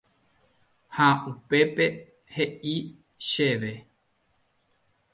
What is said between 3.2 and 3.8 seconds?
chéve